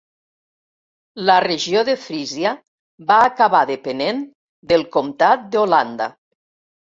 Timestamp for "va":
3.11-3.19